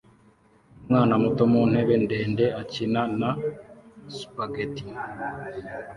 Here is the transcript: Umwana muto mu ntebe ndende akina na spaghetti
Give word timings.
Umwana 0.79 1.13
muto 1.23 1.43
mu 1.51 1.61
ntebe 1.71 1.95
ndende 2.03 2.45
akina 2.61 3.01
na 3.19 3.29
spaghetti 4.17 4.83